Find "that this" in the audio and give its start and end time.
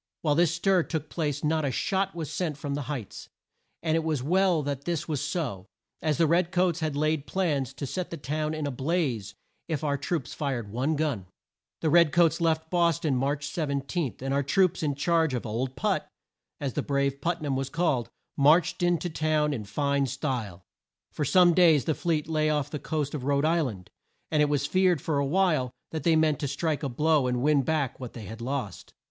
4.63-5.07